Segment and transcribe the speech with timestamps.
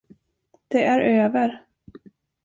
[0.67, 1.61] Det är över.